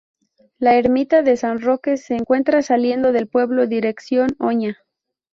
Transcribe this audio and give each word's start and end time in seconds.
La 0.57 0.73
Ermita 0.79 1.21
de 1.21 1.37
San 1.37 1.61
Roque 1.61 1.95
se 1.95 2.15
encuentra 2.15 2.63
saliendo 2.63 3.11
del 3.11 3.27
pueblo 3.27 3.67
dirección 3.67 4.29
Oña. 4.39 4.79